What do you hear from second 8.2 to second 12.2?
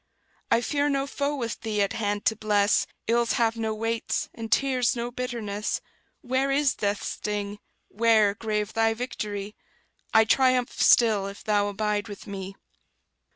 grave thy victory? I triumph still, if Thou abide